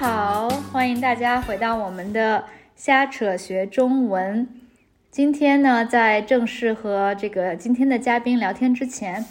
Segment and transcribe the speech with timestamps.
[0.00, 2.42] 好，欢迎大家回到我们的
[2.74, 4.48] 瞎扯学中文。
[5.10, 9.22] 今天呢，在正式和这个今天的嘉宾聊天之前，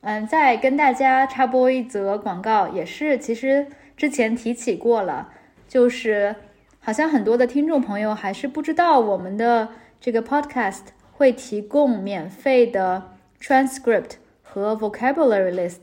[0.00, 5.28] 嗯，再跟大家插播一则广告，也是其实之前提起过了，
[5.68, 6.34] 就是
[6.80, 9.68] 好像很多的听众朋友还是不知道我们的
[10.00, 15.82] 这个 podcast 会提供免费的 transcript 和 vocabulary list。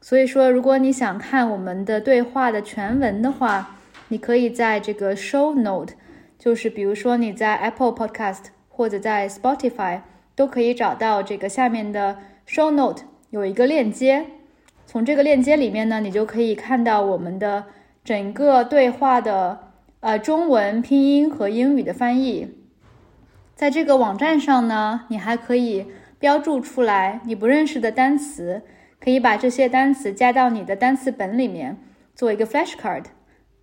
[0.00, 3.76] 所以说，如果你想看我们的对话的全文的话，
[4.08, 5.94] 你可以在这个 show note，
[6.38, 10.02] 就是比如说你在 Apple Podcast 或者在 Spotify
[10.36, 14.26] 都可以找到这个下面的 show note 有一个链接，
[14.86, 17.64] 从这个链接里面呢，你就可以看到我们的
[18.04, 22.54] 整个对话的呃中文拼音和英语的翻译。
[23.56, 25.86] 在这个网站上呢，你还可以
[26.20, 28.62] 标注出来你不认识的单词。
[28.98, 31.76] 可以把这些单词加到你的单词本里面，
[32.14, 33.04] 做一个 flashcard。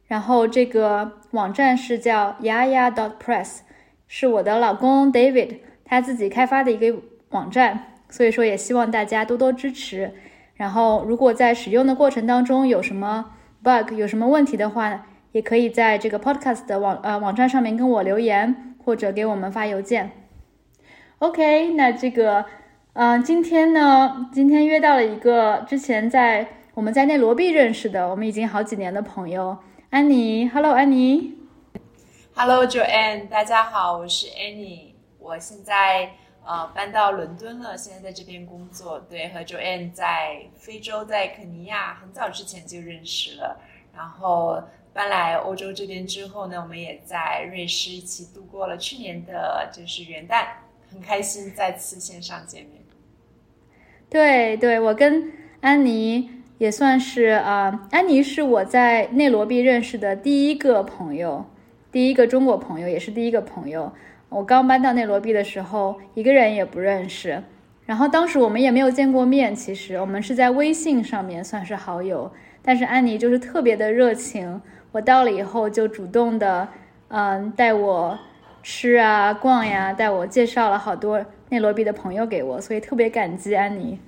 [0.05, 3.59] 然后这个网站是叫 Yaya dot press，
[4.07, 10.13] 是我的老公 David 他自己开发的一个网站，所以说也希望大家多多支持。
[10.53, 20.11] 然后如果在使用的过程当中有什么 bug 有什么问题的话，也可以在这个 podcast 的网呃网站上面跟我留言，或者给我们发邮件。
[21.17, 22.45] OK，那这个。
[22.95, 29.57] 嗯，今天呢，今天约到了一个之前在我们在内罗毕认识的，我们已经好几年的朋友
[29.89, 30.47] 安妮。
[30.47, 31.33] Hello，安妮。
[32.35, 36.11] Hello，Joanne，大家好，我是 Annie，我现在
[36.45, 38.99] 呃搬到伦敦了，现在在这边工作。
[38.99, 43.59] 对，和 Joanne 在非洲，在肯尼亚很早之前就认识了，
[43.91, 44.61] 然后
[44.93, 50.45] 搬来欧洲这边之后呢，我们也在瑞士一起度过了去年的就是元旦，
[50.91, 52.82] 很开心再次线上见面。
[54.13, 61.45] 对对，我跟安妮也算是啊，安妮是我在内罗毕认识的第一个朋友，
[61.91, 63.91] 第一个中国朋友，也是第一个朋友。
[64.29, 67.41] 我刚搬到内罗毕的时候，一个人也不认识，
[67.87, 72.31] 然后当时我们也没有见过面，其实我们是在微信上面算是好友。
[72.61, 74.61] 但是安妮就是特别的热情，
[74.91, 76.67] 我到了以后就主动的，
[77.07, 78.19] 嗯，带我
[78.61, 81.25] 吃啊、逛呀，带我介绍了好多。
[81.53, 83.99] 内罗毕的朋友给我，所以特别感激安妮。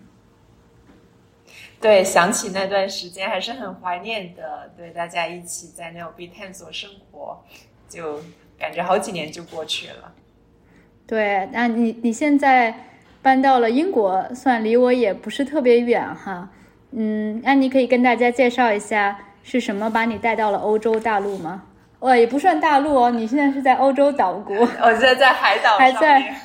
[1.79, 4.72] 对，想起那段时间还是很怀念的。
[4.75, 7.39] 对，大家一起在内罗毕探索生活，
[7.88, 8.19] 就
[8.57, 10.11] 感觉好几年就过去了。
[11.06, 12.73] 对，那你你现在
[13.22, 16.50] 搬到了英国，算离我也不是特别远哈。
[16.89, 21.66] 嗯，安妮可以跟大家介绍一下是什么把你带到了欧洲大陆吗？
[22.00, 24.56] 哦，也不算大陆哦，你现在是在欧洲岛国。
[24.57, 26.35] 我现在在海岛，还在。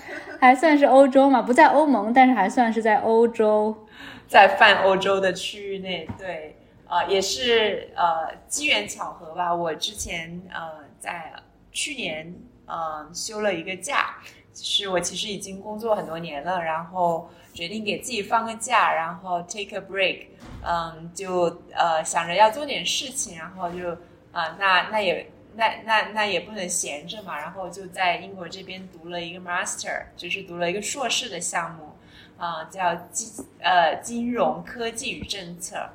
[0.41, 3.87] 还算是欧洲嘛，不在欧盟，但是还算是在欧洲，
[4.27, 6.09] 在泛欧洲的区域内。
[6.19, 6.57] 对，
[6.89, 9.55] 呃，也是呃机缘巧合吧。
[9.55, 11.31] 我之前呃在
[11.71, 12.35] 去年
[12.65, 14.17] 呃休了一个假，
[14.55, 20.29] 是我其实已经工作很多年了，然后决定给自己放个假，然后 take a break，
[20.67, 23.91] 嗯，就呃想着要做点事情，然后就
[24.33, 25.31] 啊那那也。
[25.57, 31.97] 那那那也不能闲着嘛，然后就在英国这边读了一个 master，就是读了一个硕士的项目，
[32.39, 35.91] 啊，叫金呃金融科技与政策，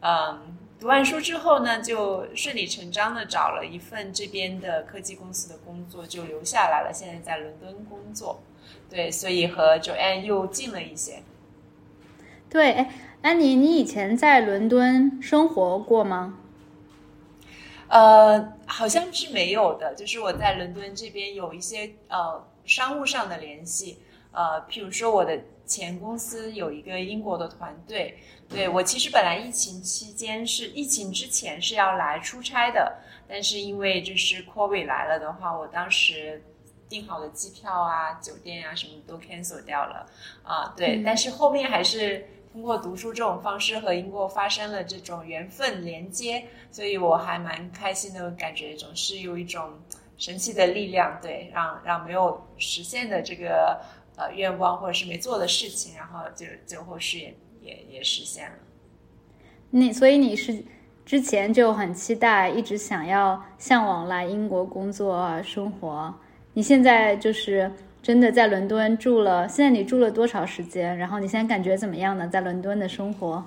[0.00, 6.90] 嗯，读完书之后呢，就顺理成章的找了一份这边的科技公司的工作，就留下来了。
[6.92, 8.42] 现在在伦敦工作，
[8.88, 11.22] 对，所以和 Joanne 又近了一些。
[12.48, 16.38] 对，哎，安妮，你以前在伦敦生活过吗？
[17.86, 19.94] 呃，好像是没有的。
[19.94, 23.98] 就是我在伦敦这边有一些呃商务上的联系，
[24.32, 32.98] 呃，譬如说我的前公司有一个英国的团队，对我其实本来疫情期间是疫情之前是要来出差的，
[33.28, 36.42] 但是因为就是 COVID 来了的话，我当时
[36.88, 40.06] 订好的机票啊、酒店啊什么都 cancel 掉了
[40.42, 42.26] 啊，对，但是后面还是。
[42.52, 49.70] 通过读书这种方式和英国发生了这种缘分连接，所以我还蛮开心的，感觉总是有一种
[50.18, 53.80] 神奇的力量，对，让让没有实现的这个
[54.16, 57.32] 呃愿望或者是没做的事情，然后就最后是也
[57.62, 58.56] 也也实现了。
[59.70, 60.64] 你所以你是
[61.06, 66.12] 之前就很期待，一直想要向往来英国工作生活，
[66.54, 67.72] 你现在就是。
[68.02, 70.96] 真的在伦敦住了，现在你住了多少时间？
[70.96, 72.26] 然后你现在感觉怎么样呢？
[72.28, 73.44] 在伦敦的生活？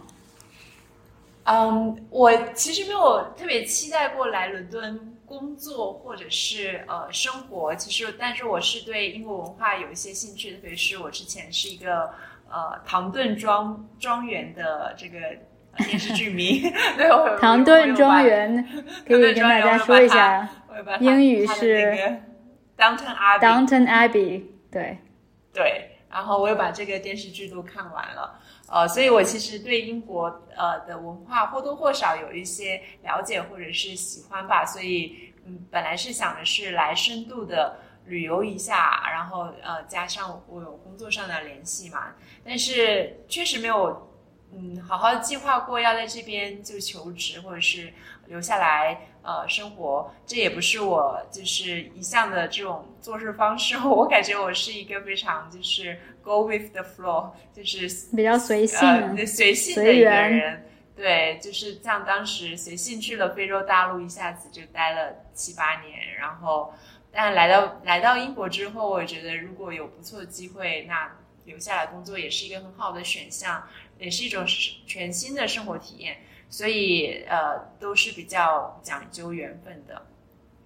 [1.45, 7.75] 嗯，我其实没有特别期待过来伦敦工作或者是呃生活。
[7.75, 12.11] 其实，但是我是对英国文化有一些兴趣，特别是我之前是一个
[12.49, 15.17] 呃唐顿庄庄园的这个
[15.85, 16.61] 电视剧迷，
[16.95, 18.65] 对，我唐顿庄园
[19.05, 20.47] 可以跟大家说一下，
[21.01, 22.21] 英语是
[22.83, 23.39] Downton Abbey。
[23.39, 24.97] Downton Abbey，对
[25.53, 42.13] 对，然后我又把这个电视剧都看完了，呃，所以我其实对英国呃的文化或多或少有一些了解或者是喜欢吧，所以嗯，本来是想的是来深度的旅游一下，然后呃加上我有工作上的联系嘛，
[42.43, 44.09] 但是确实没有。
[44.55, 47.91] 嗯，好好计划过要在这边就求职，或者是
[48.27, 53.75] 留下来呃生活，这也不是我就是一向的这种做事方式。
[53.87, 60.65] 我感觉我是一个非常就是 go with the flow，就是比较随性、随性的一个人。
[60.95, 66.73] 对，就是像当时随性去了非洲大陆，一下子就待了七八年，然后
[67.11, 71.11] 但来到来到英国之后，我觉得如果有不错的机会，那
[71.45, 73.67] 留下来工作也是一个很好的选项。
[73.99, 74.43] 也是一种
[74.85, 76.17] 全新的生活体验，
[76.53, 80.05] 所以呃都是比较讲究缘分的，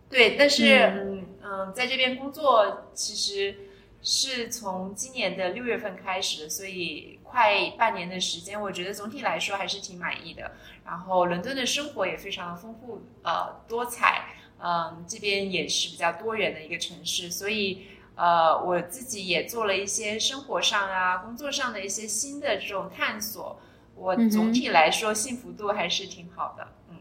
[0.09, 0.35] 对。
[0.37, 3.55] 但是嗯嗯，在这边工作其实
[4.01, 10.51] 是从今年的六月份开始的，所以快半年的时间，我觉得总体来说还是挺满意的。
[10.83, 17.87] 然后伦敦的生活也非常的丰富呃多彩，嗯，这边也是比较多元的一个城市，所以。
[18.19, 23.61] 呃，我自己也做了一些生活上啊、工作上的一些新的这种探索。
[23.97, 26.67] 我总体来说幸福度还是挺好的。
[26.89, 26.97] 嗯。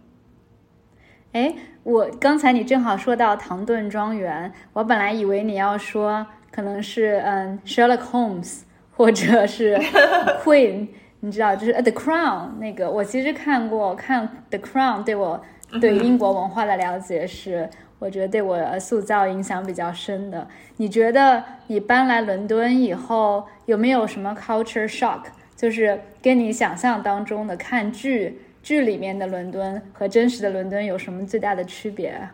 [1.32, 8.62] 哎，我刚才你正好说到唐顿庄园，我本来以为你要说可能是嗯 Sherlock Holmes
[8.96, 9.76] 或者是
[10.42, 10.88] Queen，
[11.20, 12.90] 你知道，就是 The Crown 那个。
[12.90, 15.42] 我其实看过，看 The Crown 对我
[15.80, 17.68] 对英国文化的了解是。
[17.98, 20.46] 我觉得对我塑造影响比较深的，
[20.76, 25.22] 你觉得你搬来伦敦以后有没有什么 culture shock？
[25.56, 32.28] 就是跟你想象当中的看剧剧里面的伦敦和真实的伦敦有什么最大的区别？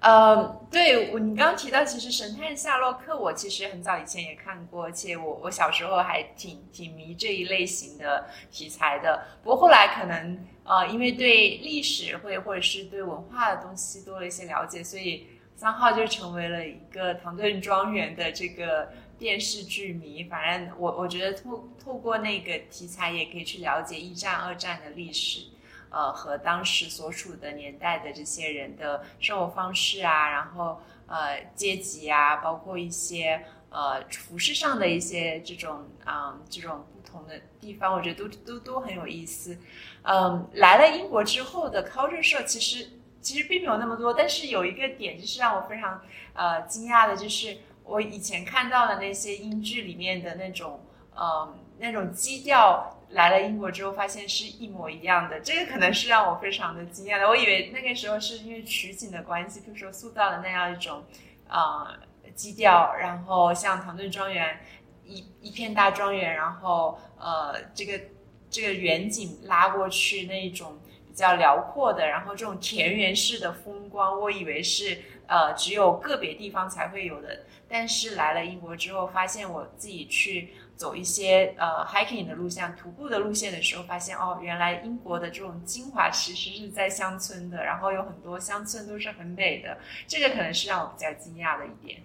[0.00, 9.22] 呃，对我，你刚刚提到，其实《神探夏洛克》，我其实很早以前也看过，而且我我小时候还挺挺迷这一类型的题材的。
[9.44, 15.24] 不过后来可能呃，因为对历史会或者是对文化的东西多了一些了解，所以
[15.54, 18.88] 三号就成为了一个唐顿庄园的这个
[19.18, 20.24] 电视剧迷。
[20.24, 25.46] 反正我我觉得透透过那个题材，也可以去了解一战、二战的历史。
[25.94, 39.58] 呃，和当时所处的年代的这些人的生活方式啊，然后呃阶级啊，包括一些呃服饰上的一些这种啊这种不同的地方，我觉得都都都很有意思。
[40.04, 42.88] 嗯，来了英国之后的 culture shock 其实
[43.20, 46.00] 其实并没有那么多，但是有一个点就是让我非常
[46.32, 50.80] 呃惊讶的，就是我以前看到的那些英剧里面的那种
[51.14, 52.98] 呃那种基调。
[53.12, 57.28] 来了英国之后，发现是一模一样的，这个可能是让我非常的惊讶的。
[57.28, 61.04] 我以为那个时候是因为取景的关系，比如说塑造了那样一种，
[61.46, 61.94] 呃，
[62.34, 64.58] 基调，然后像唐顿庄园，
[65.04, 68.00] 一一片大庄园，然后呃，这个
[68.48, 80.54] 这个远景拉过去那种比较辽阔的，然后这种田园式的风光，我以为是呃只有个别地方才会有的，但是来了英国之后，发现我自己去。
[80.74, 92.00] 走一些呃 hiking 的路线、徒步的路线的时候，发现哦，原来英国的这种精华其实是在乡村的，然后有很多乡村都是很美的，这个可能是让我比较惊讶的一点。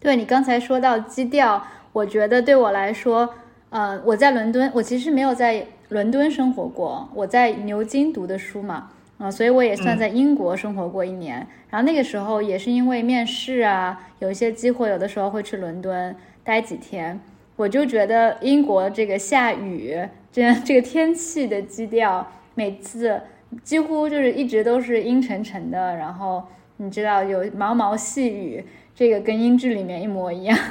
[0.00, 3.34] 对你刚才说到基调，我觉得对我来说，
[3.68, 11.46] 呃，我在伦敦，我其实没有在伦敦生活过，我在牛津读的书嘛，啊，所以我也算在英国生活过一年。
[11.70, 17.18] 然后那个时候也是因为面试啊，有一些机会，有的时候会去伦敦待几天。
[17.56, 19.98] 我就觉得英国这个下雨，
[20.30, 23.18] 这样这个天气的基调，每次
[23.62, 26.44] 几乎就是一直都是阴沉沉的，然后
[26.76, 28.62] 你知道有毛毛细雨，
[28.94, 30.58] 这个跟英剧里面一模一样。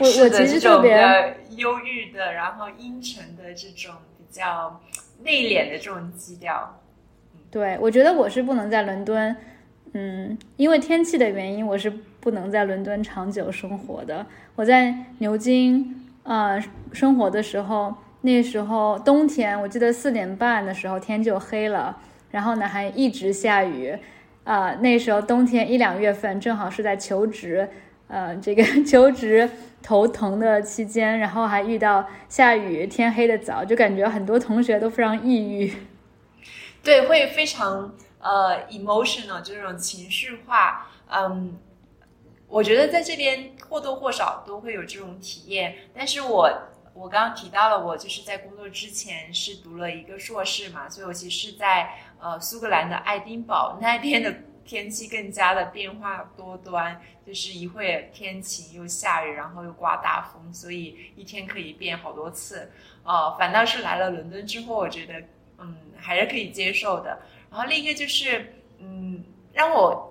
[0.00, 0.92] 我我其实特别
[1.56, 4.80] 忧郁的，然后阴沉的这种比较
[5.22, 6.79] 内敛的这种基调。
[7.50, 9.36] 对，我觉得我是不能在伦敦，
[9.92, 11.90] 嗯，因为天气的原因，我是
[12.20, 14.24] 不能在伦敦长久生活的。
[14.54, 21.96] 我在牛津呃生活的时候，那时候冬天，我记得四点半的时候天就黑了，
[22.30, 23.96] 然后呢还一直下雨，
[24.44, 27.68] 啊，那时候冬天一两月份正好是在求职，
[28.06, 29.50] 呃，这个 求职
[29.82, 35.72] 头疼的期间，然后还遇到下雨，天黑的早，就感觉很多同学都非常抑郁，
[36.82, 41.58] 对，会非常呃 emotional 就这种情绪化，嗯。
[42.52, 46.50] 我觉得在这边或多或少都会有这种体验，但是我
[46.92, 54.34] 我刚刚提到了，我就是在工作之前是读了一个硕士嘛，所以我其实是在呃苏格兰的爱丁堡那边的
[54.64, 62.72] 天气更加的变化多端，就是一会天晴又下雨，然后又刮大风，所以一天可以变好多次。
[63.04, 65.22] 呃，反倒是来了伦敦之后，我觉得
[65.60, 67.18] 嗯还是可以接受的。
[67.50, 70.08] 然后另一个就是嗯让我。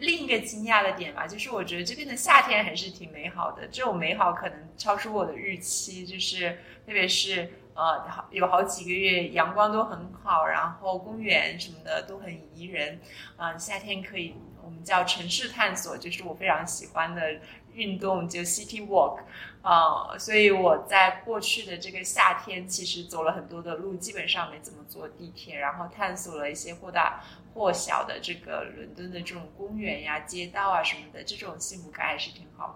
[0.00, 3.66] 另一个惊讶的点吧，就是我觉得这边的夏天还是挺美好的。
[3.66, 6.50] 这种美好可能超出我的预期，就是
[6.86, 13.00] 特别是呃，有好几个月阳光都很好，然后公园什么的都很宜人。
[13.38, 17.40] 嗯，夏天可以我们叫城市探索，就是我非常喜欢的
[17.78, 19.20] 运动，就 City Walk。
[19.62, 27.20] 啊，所以我在过去的这个夏天，其实走了很多的路，基本上没怎么坐地铁，然后探索了一些或大。
[27.54, 32.74] 或小的这个伦敦的这种公园呀、街道啊什么的，这种幸福感还是挺好的。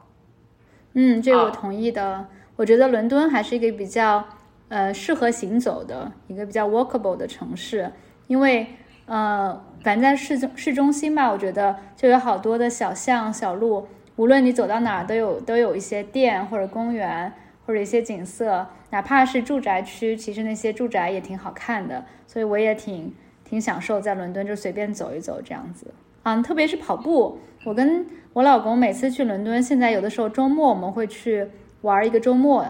[0.94, 2.26] 嗯，这个我同意的。
[2.56, 4.24] 我觉得伦敦还是一个比较
[4.68, 7.92] 呃适合行走的一个比较 walkable 的城市，
[8.26, 8.74] 因为
[9.06, 17.32] 呃，反正在市中市中心吧，我觉得就有好多的小巷小路，无论你走到哪儿都有都有一些店或者公园
[17.66, 23.12] 或者一些景色，哪怕是住宅区，其实那些住宅也挺好看的，所以我也挺。
[23.44, 25.92] 挺享受在伦敦就随便走一走这样子
[26.22, 27.38] 啊，特别是跑步。
[27.66, 31.46] 我跟我老公每次去伦敦，现在有的时候周末我们会去
[31.82, 32.64] 玩一个周末，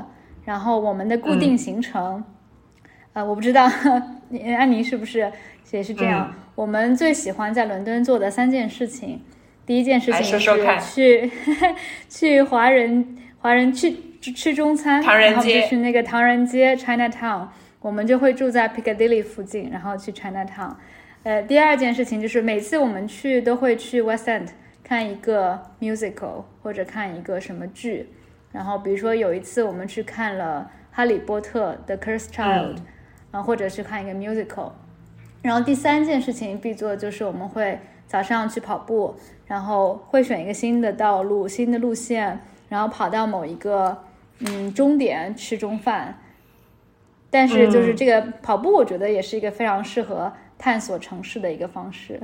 [0.45, 2.25] 然后我们的固定行程，
[3.13, 3.71] 呃，我不知道
[4.59, 5.31] 安妮是不是
[5.71, 6.35] 也是这样。
[6.57, 9.23] 我们最喜欢在伦敦做的三件事情，
[9.67, 10.39] 第一件事情是
[10.95, 11.31] 去
[12.09, 17.49] 去华人华人去吃中餐，然后就是那个唐人街 Chinatown。
[17.81, 20.75] 我们就会住在 Piccadilly 附近，然后去 Chinatown。
[21.25, 24.47] 呃，第二件事情就是每次我们去都会去 West End
[24.85, 28.09] 看一个 musical 或者看一个什么剧。
[28.53, 32.77] 然后比如说有一次我们去看了《哈利波特》的 Cursed Child，
[33.33, 34.71] 啊，或者是看一个 musical。
[35.43, 37.81] 然后第三件事情必做就是我们会
[38.13, 39.17] 早上去跑步，
[39.47, 42.39] 然后会选一个新的道路、新的路线，
[42.69, 44.05] 然后跑到某一个
[44.41, 46.19] 嗯终点吃中饭。
[47.31, 52.21] 但是，就是这个跑步，我觉得也是一个非常适合探索城市的一个方式。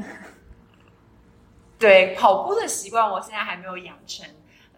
[1.80, 4.26] 对跑步的习惯，我现在还没有养成，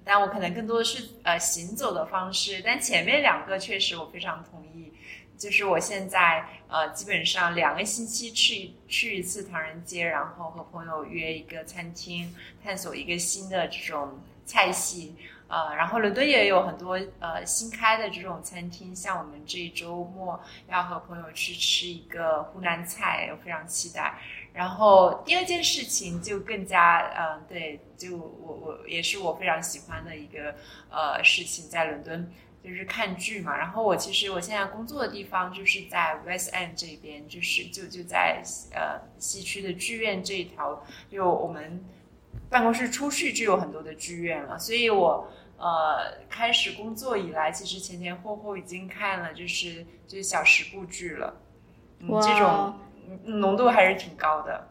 [0.05, 2.63] 但我可能更多的是呃行走的方式。
[2.65, 4.90] 但前面两个确实我非常同意，
[5.41, 15.17] 就是我现在呃基本上两个星期去去一次唐人街，然后和朋友约一个餐厅，探索一个新的这种菜系。
[15.49, 24.15] 呃，然后伦敦也有很多呃新开的这种餐厅，像我们这一周末要和朋友去吃一个湖南菜，我非常期待。
[24.53, 30.55] 然后第二件事情就更加呃，对，就我我也是我非常喜欢的一个
[30.89, 32.31] 呃事情，在伦敦
[32.63, 33.57] 就是看剧嘛。
[33.57, 41.85] 然后我其实我现在工作的地方就是在 West End 这边，就是就就在呃西区的剧院这一条，就我们
[42.49, 45.31] 办公室出去就有很多的剧院了，所以我。
[45.63, 51.37] 呃，开始工作以来，其实前前后后已经看了，就是就是小十部剧了，
[51.99, 52.75] 嗯，这种
[53.27, 54.69] 浓度还是挺高的。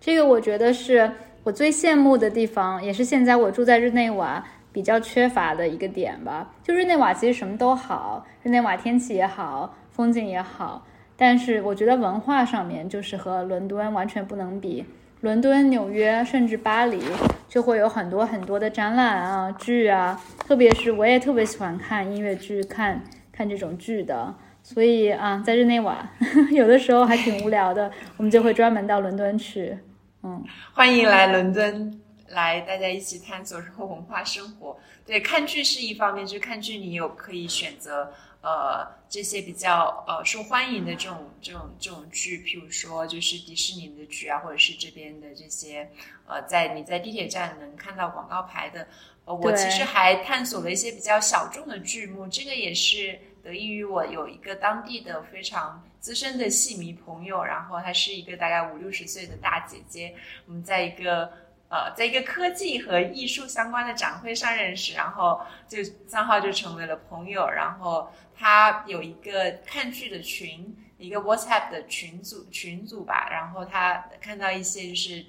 [0.00, 1.12] 这个我觉得是
[1.44, 4.44] 我最羡慕的地方，也是现在我住在日内瓦
[4.76, 6.52] 比较缺乏的一个点吧。
[6.62, 14.84] 就日内瓦其实什么都好，日内瓦天气也好，风景也好，但是我觉得文化上面就是和伦敦完全不能比。
[15.22, 17.00] 伦敦、纽约，甚至巴黎，
[17.48, 20.20] 就会有很多很多的展览啊、剧啊。
[20.46, 23.02] 特别是我也特别喜欢看音乐剧，看
[23.32, 24.34] 看这种剧的。
[24.62, 26.06] 所以啊，在日内瓦，
[26.52, 29.78] 有的时候还挺无聊的，我们就会专门到伦敦去。
[30.22, 34.78] 嗯，欢迎来伦敦，来大家一起探索生活、文化、生活。
[35.04, 38.12] 对，看剧是一方面，就看剧你有可以选择。
[38.42, 45.90] 呃，这些比较呃受欢迎的这种这种这种剧，譬如说就是迪士尼的剧啊，或者是这边的这些
[46.28, 48.86] 呃，在你在地铁站能看到广告牌的。
[49.24, 60.14] 呃，我其实还探索了一些比较小众的剧目，这个也是得益于我有一个当地的非常资深的戏迷朋友，然后她是一个大概五六十岁的大姐姐，
[60.46, 61.32] 我们在一个。
[61.68, 67.48] 呃，在一个科技和艺术相关的展会上认识，然后就三号就成为了朋友。
[67.48, 73.28] 然后他有一个看剧的群，一个 WhatsApp 的群组群组吧。
[73.30, 75.24] 然后他看到一些就是。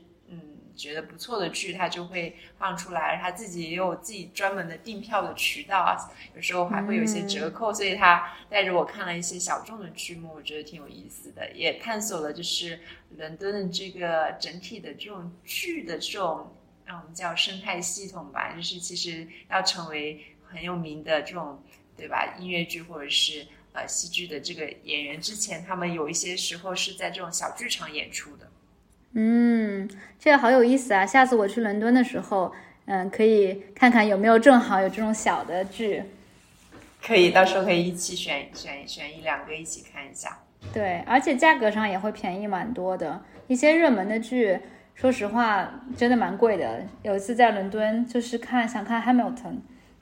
[0.77, 3.17] 觉得不错的剧，他就会放出来。
[3.17, 5.97] 他自己也有自己专门的订票的渠道啊，
[6.35, 7.73] 有时候还会有一些折扣。
[7.73, 12.79] 所以他带着我看了一些小众的剧目，我觉得挺有意思的，也探索了就是
[13.17, 16.55] 伦敦的这个整体的这种剧的这种，
[16.85, 18.53] 让我们叫生态系统吧。
[18.55, 21.61] 就是其实要成为很有名的这种
[21.97, 22.35] 对吧？
[22.39, 28.47] 音乐剧或者是呃戏剧的这个演员，之前他们有一些时候是在这种小剧场演出的。
[29.19, 31.03] 嗯，这个好有意思啊！
[31.03, 32.53] 下次我去伦敦的时候，
[32.85, 36.03] 嗯，可以看看有没有正好有这种小的剧。
[37.03, 40.37] 可以，到时候可以一起选选选一两个一起看一下。
[40.71, 43.19] 对，而且价格上也会便宜蛮多的。
[43.47, 44.59] 一些热门的剧，
[44.93, 46.85] 说实话真的蛮贵的。
[47.01, 49.55] 有一次在伦敦，就是看想看 Hamilton，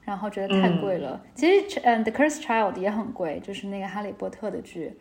[0.03, 1.23] 然后觉得太贵了。
[1.35, 4.91] 其实，嗯，《The Cursed Child》也很贵，就是那个哈利波特的剧。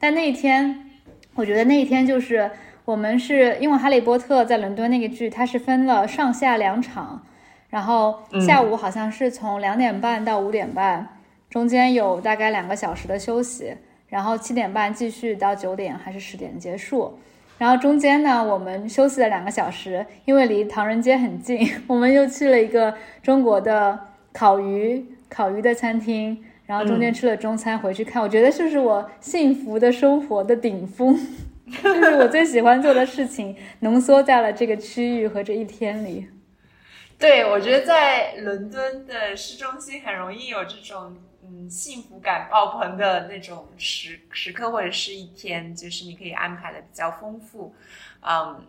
[0.00, 0.90] 但那一天，
[1.34, 2.50] 我觉得那一天就是
[2.90, 7.24] 我们是因为哈利波特在伦敦那个剧，它是分了上下两场，
[7.68, 11.06] 然后下午好像是从两点半到五点半，
[11.48, 13.72] 中间有大概两个小时的休息，
[14.08, 17.16] 然后七点半继续到九点还是十点结束。
[17.58, 22.92] 然后中间呢，我们休息了两个小时，因为离唐人街很近，我们又去了一个
[23.22, 23.96] 中国的
[24.32, 28.20] 烤鱼烤鱼的餐厅，然后中间吃了中餐回去看。
[28.20, 31.16] 我觉得就是我幸福的生活的顶峰，
[31.70, 36.28] 就是我最喜欢做的事情，浓缩在了这个区域和这一天里。
[37.18, 41.16] 对，我觉得在伦敦的市中心很容易有这种。
[41.42, 47.74] 嗯，幸福感爆棚的那种时时刻，或者是一天，就是你可以安排的比较丰富。
[48.20, 48.62] 嗯，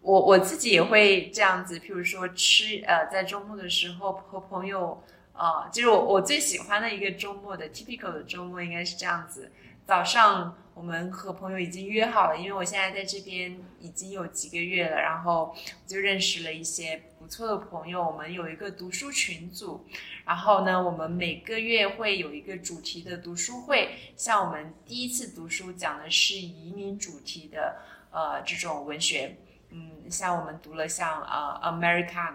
[0.00, 5.02] 我我自己也会这样子，譬如说吃呃，在周末的时候和朋友，
[5.34, 9.50] 呃，就是我我最喜欢的一个周末的 typical 的周末应该是这样子。
[9.86, 15.54] 早上我们和朋友已经约好了，因为我现在在这边已经有几个月了，然后
[15.86, 18.02] 就认识了一些不错的朋友。
[18.02, 19.84] 我们有一个读书群组，
[20.24, 23.90] 然后呢，我们每个月会有一个主题的读书会。
[24.16, 27.76] 像我们第一次读书讲的是移民主题的，
[28.10, 29.36] 呃，这种文学，
[29.68, 32.32] 嗯，像我们读了像呃《American》。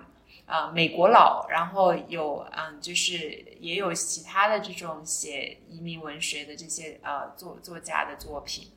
[0.50, 8.67] 啊，美国佬，然后有嗯，就是也有其他的这种写移民文学的这些呃作作家的作品，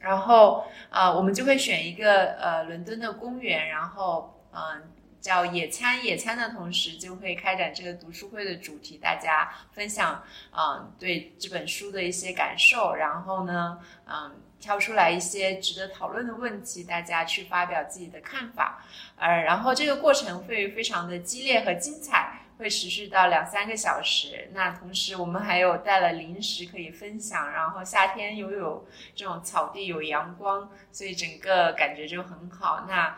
[0.00, 4.93] 然后啊，我们就会选一个呃伦敦的公园，然后嗯
[5.24, 14.42] 叫野餐，野餐的同时就会开展这个读书会的主题，大家分享嗯对这本书的一些感受，然后呢嗯。
[14.60, 18.82] 挑出来一些值得讨论的问题，大家去发表自己的看法，
[19.18, 24.48] 呃，然后这个过程会非常的激烈和精彩，会持续到两三个小时。
[24.54, 32.86] 那同时我们还有带了零食可以分享，然后夏天又有这种草地有阳光，所以整个感觉就很好。
[32.88, 33.14] 那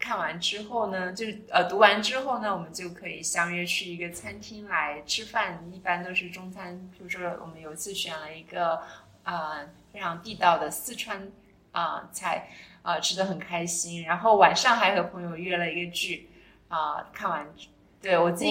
[0.00, 6.90] 看完之后呢，就呃读完之后呢，我们就可以相约去一个餐厅来吃饭，一般都是中餐。
[6.90, 8.82] 比如说我们有一次选了一个。
[9.22, 9.60] 啊，
[9.92, 11.30] 非常地道的四川
[11.72, 12.48] 啊菜
[12.82, 14.02] 啊，吃的很开心。
[14.04, 16.30] 然后晚上还和朋友约了一个剧
[16.68, 17.46] 啊，看完，
[18.00, 18.50] 对我自己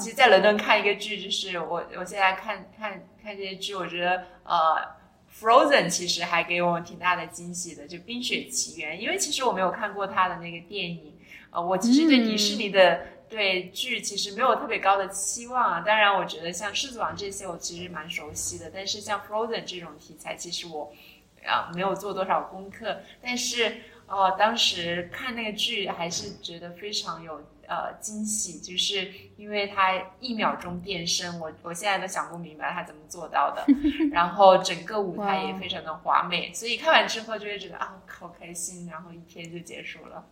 [0.00, 4.96] 其实在伦敦看一个剧，就是我我现在看看看这些剧，我觉得呃
[5.40, 11.14] ，Frozen 其实还给我挺大的惊喜的，就《冰雪奇缘》，因为其实我没有看过他的那个电影，
[11.50, 13.06] 呃，我其实对迪士尼的。
[13.28, 20.92] 对剧其实没有特别高的期望啊，当然我觉得像《狮子王》这些我其实蛮熟悉的，但是像《Frozen》这种题材，其实我
[21.44, 33.64] 啊没有做多少功课，但是哦当时看那个剧还是觉得非常有呃惊喜，就是因为它一秒钟变身，我我现在都想不明白它怎么做到的，
[34.12, 40.24] 然后整个舞台也非常的华美，所以看完之后就会觉得啊好开心，然后一天就结束了，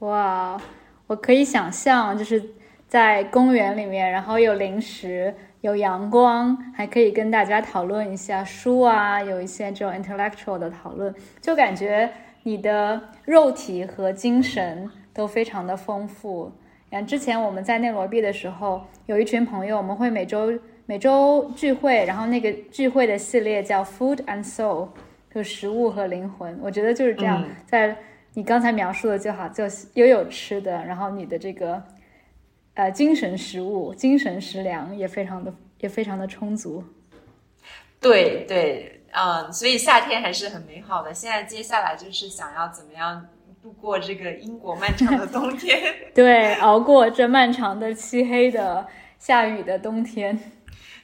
[0.00, 0.60] 哇。
[1.06, 2.42] 我可以想象，就是
[2.88, 12.10] 在公园里面，然后有零食，有阳光，还可以跟大家讨论一下书啊，有一些这种 intellectual 的讨论，就感觉
[12.44, 16.50] 你的肉体和精神都非常的丰富。
[16.94, 24.88] 像之前我们在内罗毕的时候，有一群朋友，我们会每周每周聚会，然后那个聚会的系列叫 Food and Soul，
[25.34, 26.56] 就食物和灵魂。
[26.62, 27.96] 我觉得就是这样，在。
[28.36, 31.80] 你刚才描述的就好，就又有吃的，然后你的这个
[32.74, 36.82] 呃精神食物、精神食粮也非常的也非常的充足。
[38.00, 41.14] 对对，嗯，所以夏天还是很美好的。
[41.14, 43.24] 现在接下来就是想要怎么样
[43.64, 45.80] 度过这个英国漫长的冬天？
[46.14, 48.86] 对，熬过这漫长的漆黑的
[49.18, 50.38] 下雨的冬天。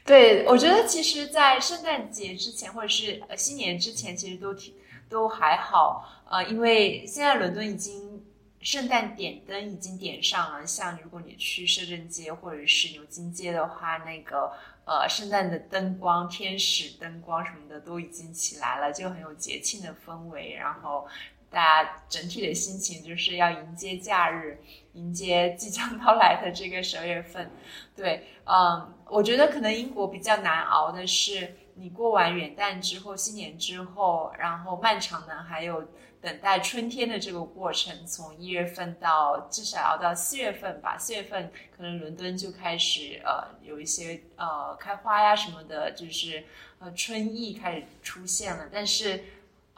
[0.04, 4.74] 对，我觉得其实，在圣诞节之前或者是呃新年之前，其实都挺
[5.08, 6.06] 都还好。
[6.28, 8.22] 呃，因为现在伦敦已经
[8.60, 14.52] 圣诞点灯已经点上了，像如果你去摄政街或者是牛津街的话，那个
[14.84, 20.52] 呃圣诞的灯光、天使灯光什么的都已经起来了，就很有节庆的氛围。
[20.52, 21.06] 然后
[21.50, 27.50] 大家整体的心情就是要迎接假日，迎接即将到来的这个十二月份。
[27.96, 35.88] 对，嗯，我觉得可能英国比较难熬的是，你过完元旦之后、新年之后，然后漫长的还有
[36.20, 40.96] 等待春天的这个过程，从一月份到至少要到四月份吧。
[40.96, 46.44] 四月份可能伦敦就开始呃有一些呃开花呀什么的，就是
[46.78, 49.24] 呃春意开始出现了，但是。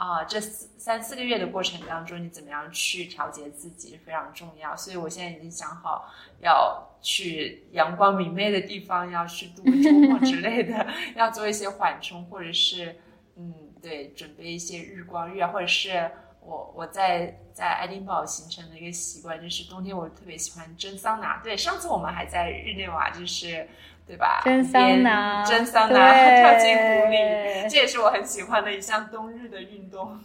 [0.02, 4.76] 啊，这四三四个月的过程当中，你怎么样去调节自己非常重要。
[4.76, 10.84] 所以我现在已经想好要去阳光明媚的地方，要去度个周末之类的，
[11.14, 12.96] 要做一些缓冲，或者是
[13.36, 16.10] 嗯，对，准备一些日光浴啊，或者是
[16.40, 21.40] 我我在在爱丁堡形成的一个习惯，就是冬天我特别喜欢蒸桑拿。
[21.44, 23.68] 对，上次我们还在日内瓦，就是。
[24.12, 24.42] 对吧？
[24.44, 30.20] 蒸桑拿，蒸桑拿，跳进湖里，这也是我很喜欢的一项冬日的运动。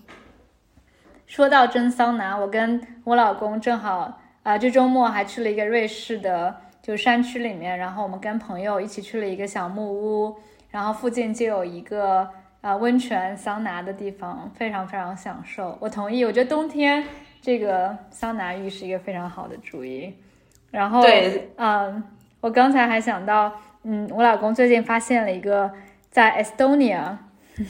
[1.25, 10.35] 说到蒸桑拿，我跟我老公正好啊，这周末还去了一个瑞士的，就山区里面，然后我们跟朋友一起去了一个小木屋，
[10.69, 15.77] 然后附近就有一个啊温泉桑拿的地方，非常非常享受。
[15.79, 17.05] 我同意，我觉得冬天
[17.41, 20.13] 这个桑拿浴是一个非常好的主意。
[20.71, 22.03] 然后，对，嗯，
[22.41, 23.49] 我刚才还想到。
[23.89, 25.71] 嗯，我老公最近发现了一个
[26.11, 27.15] 在 Estonia，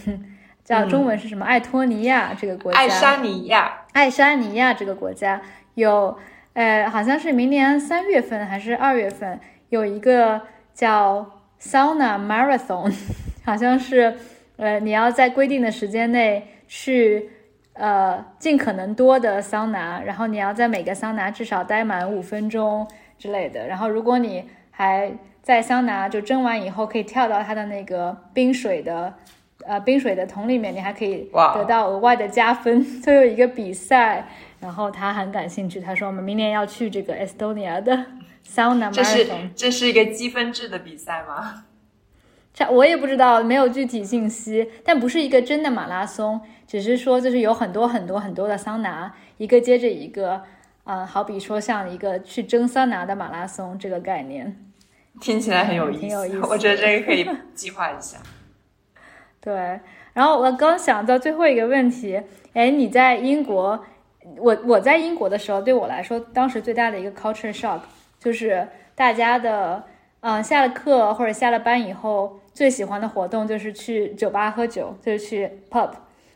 [0.66, 1.46] 叫中文是什么？
[1.46, 2.80] 爱托尼亚这个国家。
[2.80, 3.82] 爱沙尼亚。
[3.94, 5.40] 爱沙尼亚这个国家
[5.76, 6.18] 有，
[6.54, 10.42] 呃，好像是明年三月份还是二月份有一个
[10.74, 12.92] 叫 Sauna Marathon，
[13.46, 14.18] 好像是，
[14.56, 17.30] 呃，你要在规定的时间内去，
[17.74, 22.88] 呃，尽可能多的桑拿，然后你要在每个桑拿至少待满五分钟
[23.20, 24.44] 之类的，然后如果你
[24.78, 25.12] 还
[25.42, 29.12] 在桑拿就蒸完以后，可以跳到它的那个冰水的，
[29.66, 32.86] 呃，冰水的桶里面，你还可以得到额外的加分。
[33.02, 34.28] 就有一个比赛，
[34.60, 38.06] 然后他很感兴趣，他说我们明年要去这个 Estonia 的
[38.48, 41.64] sauna 这是这是一个积分制的比赛吗？
[42.54, 50.44] 这我也不知道，没有具体信息，但不是一个真的马拉松，只是说就是有很多很多很多的桑拿，一个接着一个，
[50.84, 54.56] 啊，好比说像一个去蒸桑拿的马拉松这个概念。
[55.20, 58.18] 听起来很有意思，我觉得这个可以计划一下。
[59.42, 59.80] 对，
[60.14, 62.22] 然后我刚想到最后一个问题，
[62.54, 63.84] 哎，你在英国，
[64.38, 67.80] 我我在英国的时候，对我来说，当时最大的一个 culture shock
[68.20, 69.84] 就是大家的，
[70.20, 75.92] 嗯，下了课或者下了班以后，最喜欢的活动就是去酒吧喝酒，就是去 pub。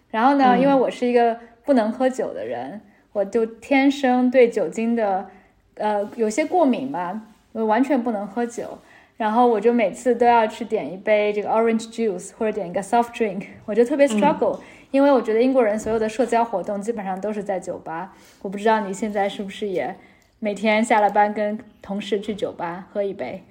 [0.09, 2.81] 然后呢，因为我是一个不能喝酒的人，
[3.13, 5.29] 我就天生对酒精的，
[5.75, 7.21] 呃，有些过敏吧。
[7.53, 8.77] 我完全不能喝酒，
[9.17, 14.59] 然后我就每次都要去点一杯这个 orange juice 或者点一个 soft drink，我就特别 struggle，
[14.91, 18.15] 因为我觉得英国人所有的社交活动基本上都是在酒吧。
[18.41, 19.95] 我不知道你现在是不是也
[20.39, 23.43] 每天下了班跟同事去酒吧喝一杯？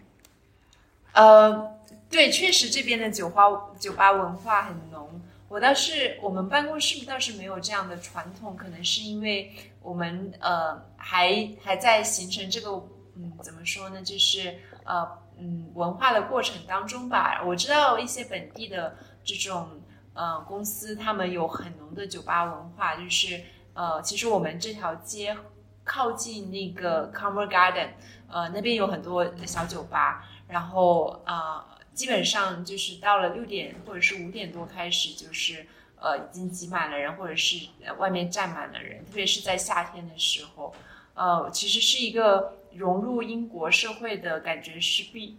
[1.12, 1.76] 呃，
[2.08, 3.42] 对，确实这边的酒吧
[3.78, 5.08] 酒吧文化很浓。
[5.48, 9.50] 我倒是我们办公室倒是没有这样的传统，可能是因为
[9.82, 12.82] 我们呃还还在形成这个。
[13.22, 14.00] 嗯，怎么说呢？
[14.00, 15.06] 就是呃，
[15.38, 19.68] 嗯，文化的过程当中吧，我知道一些本地的这种
[20.14, 22.96] 呃公司，他们有很浓的酒吧文化。
[22.96, 23.42] 就是
[23.74, 25.36] 呃，其实我们这条街
[25.84, 27.90] 靠近那个 c o m e r Garden，
[28.28, 30.24] 呃，那边有很多小酒吧。
[30.48, 37.66] 然后啊，基本上就是到了六点或者是五点多开始，就是呃已经挤满了人，或者是
[37.98, 40.74] 外面站满了人，特别是在夏天的时候，
[41.12, 42.58] 呃，其实是一个。
[42.74, 45.38] 融入英国社会的感觉是必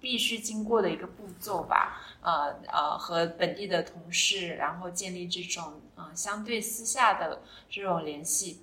[0.00, 7.40] 必须经过的一个步骤吧，呃呃，和本地的同事，然后建立这种嗯相对私下的
[7.70, 8.62] 这种联系，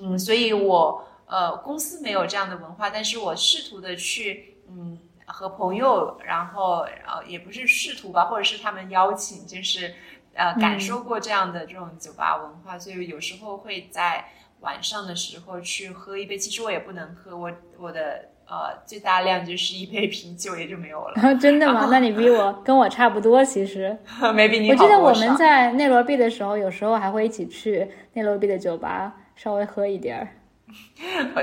[0.00, 9.94] 嗯，所以我呃公司没有这样的文化，但是我试图的去嗯和朋友，然后呃也不是试图吧，或者是他们邀请，就是
[10.32, 14.30] 呃感受过这样的这种酒吧文化，所以有时候会在。
[14.64, 21.14] 晚上的时候去喝一杯，其实我也不能喝，我我的呃最大量就是一杯啤酒也就没有了。
[21.38, 21.88] 真的吗？
[21.90, 23.96] 那你比我 跟我差不多，其实
[24.34, 30.28] 没比你好我记得我们在内罗毕的时候，有时候还会一起去内罗毕的酒吧稍微喝一点儿。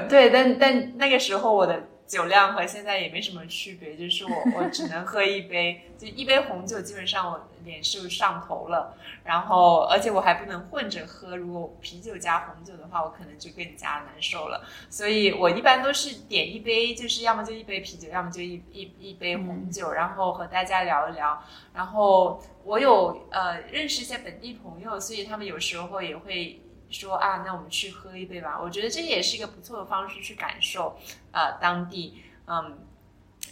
[0.10, 1.82] 对，但但那个时候我的。
[2.12, 8.98] 酒量和现在也没什么区别，就是我我只能喝一杯，就一杯红酒，基本上我脸就上头了。
[9.24, 14.68] 然后，而且我还不能混着喝，如果啤酒加红酒的话，我可能就更加难受了。
[14.90, 21.42] 所以我一般都是点一杯，就是要么就一杯啤酒，要么就一一一杯红酒，然后和大家聊一聊。
[21.74, 26.60] 然后我有呃认识一些本地朋友，所以他们有时候也会。
[26.92, 28.60] 说啊，那我们去喝一杯吧。
[28.62, 30.98] 我觉得这也是一个不错的方式去感受
[31.32, 32.88] 呃当地，嗯。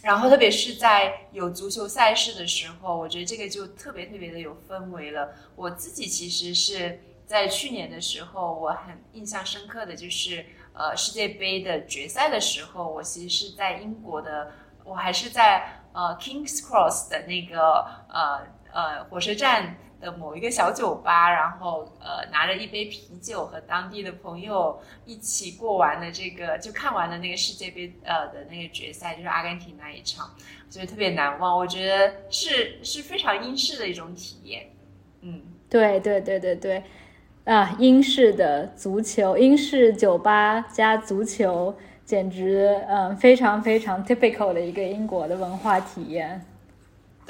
[0.02, 5.34] 然后，特别是在有足球赛事的时候，我觉得这个就特别特别的有氛围了。
[5.56, 14.52] 我自己其实是在去年的时候，我很印象深刻的就是，呃，世界杯的决赛的时候，我其实是在英国的，
[14.84, 19.76] 我还是在呃 Kings Cross 的那个呃呃火车站。
[20.00, 30.34] 的某一个小酒吧，然后呃拿着一杯啤酒和当地的朋友一起过完了这个，就看完了那个世界杯呃的那个决赛，就是阿根廷那一场，
[30.70, 31.56] 觉得特别难忘。
[31.56, 34.70] 我觉得是是非常英式的一种体验。
[35.20, 36.82] 嗯，对对对对对，
[37.44, 46.46] 啊，英式的足球，英式酒吧加足球，简直嗯非常非常 typical 的一个英国的文化体验。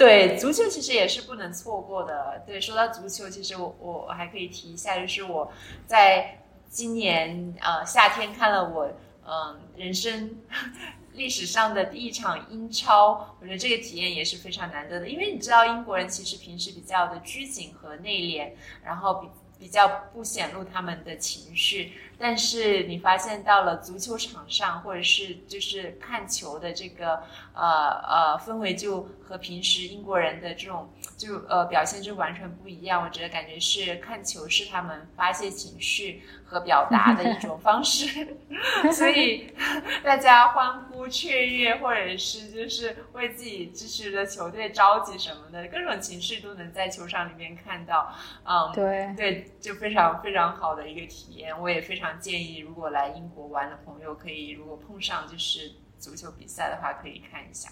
[0.07, 2.43] 对足球其实也是不能错过的。
[2.47, 5.53] 对，说到足球，其实我我我还可以提一下，就是我
[5.87, 8.91] 在今年呃夏天看了我
[9.27, 10.39] 嗯人生
[11.13, 15.09] 历史上的第一场英超，我觉得这个体验也是非常难得的。
[15.09, 19.29] 因为你知道英国人其实平时比较的拘谨和内敛，然后比
[19.61, 21.93] 比较不显露他们的情绪。
[22.19, 27.23] 但是你发现到了足球场上，或者是就是看球的这个
[27.55, 33.05] 呃呃氛围，就和平时英国人的这种就呃表现就完全不一样。
[33.05, 38.39] 我觉得感觉是看球是他们发泄情绪和表达的一种方式，
[38.91, 39.53] 所以
[40.03, 48.11] 大家欢呼雀跃，或者是就是为自己支持的球队着急什么的，各种情绪都能在球场里面看到。
[48.45, 52.19] 嗯，对对，就非常非常好的一个体验，我也非常。
[52.19, 57.71] 建议如果来英国玩的朋友，可以如果碰上就是足球比赛的话，可以看一下。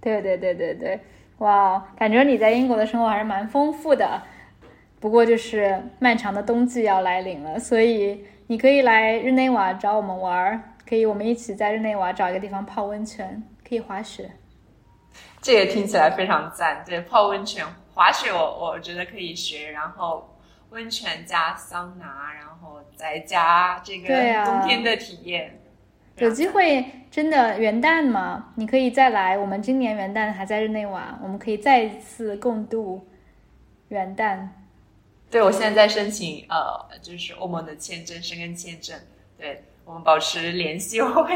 [0.00, 1.00] 对对对对对，
[1.38, 4.22] 哇，感觉你在英国的生活还是蛮丰富的。
[5.00, 14.30] 不过就是漫长的冬季要来临了，所以你可以来日内瓦找我们玩儿，可以我们一起在日内瓦找一个地方泡温泉，可以滑雪。
[15.40, 20.34] 这个听起来非常赞，对，泡温泉、滑雪，我我觉得可以学，然后。
[20.70, 24.08] 温泉加桑拿，然后再加这个
[24.44, 25.58] 冬天的体验。
[26.18, 28.52] 有机会真的元旦嘛？
[28.56, 29.36] 你可以再来。
[29.38, 33.06] 我们今年元旦还在日内瓦，我们可以再次共度
[33.88, 34.48] 元旦。
[35.30, 38.98] 对，我现在在申请呃，就是欧盟的签证，申根签证。
[39.38, 41.34] 对我们保持联系，我 会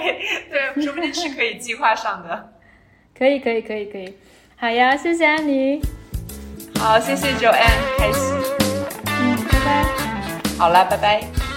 [0.51, 2.53] 对，说不定是可以计划上的。
[3.17, 4.15] 可以，可以，可以，可以。
[4.57, 5.81] 好呀，谢谢安妮。
[6.79, 8.35] 好，谢谢 Joanne，开心。
[9.49, 9.85] 拜拜，
[10.59, 11.52] 好了，拜拜。